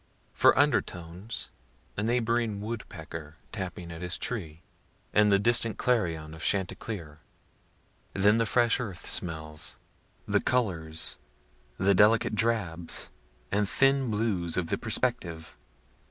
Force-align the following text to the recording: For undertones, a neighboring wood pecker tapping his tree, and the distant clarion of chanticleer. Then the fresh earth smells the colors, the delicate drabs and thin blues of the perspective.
For 0.33 0.57
undertones, 0.57 1.49
a 1.95 2.01
neighboring 2.01 2.59
wood 2.59 2.85
pecker 2.89 3.35
tapping 3.51 3.91
his 3.91 4.17
tree, 4.17 4.63
and 5.13 5.31
the 5.31 5.37
distant 5.37 5.77
clarion 5.77 6.33
of 6.33 6.41
chanticleer. 6.41 7.19
Then 8.13 8.39
the 8.39 8.47
fresh 8.47 8.79
earth 8.79 9.07
smells 9.07 9.77
the 10.27 10.41
colors, 10.41 11.17
the 11.77 11.93
delicate 11.93 12.33
drabs 12.33 13.11
and 13.51 13.69
thin 13.69 14.09
blues 14.09 14.57
of 14.57 14.69
the 14.71 14.77
perspective. 14.79 15.55